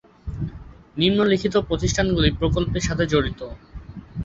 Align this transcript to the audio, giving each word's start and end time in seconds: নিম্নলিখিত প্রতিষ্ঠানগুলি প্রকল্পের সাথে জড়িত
নিম্নলিখিত 0.97 1.55
প্রতিষ্ঠানগুলি 1.67 2.29
প্রকল্পের 2.39 2.83
সাথে 2.87 3.03
জড়িত 3.07 3.41